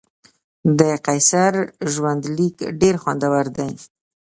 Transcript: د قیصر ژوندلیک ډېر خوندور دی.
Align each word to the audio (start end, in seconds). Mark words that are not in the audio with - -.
د 0.79 0.81
قیصر 1.05 1.53
ژوندلیک 1.91 2.57
ډېر 2.81 2.95
خوندور 3.01 3.45
دی. 3.57 3.71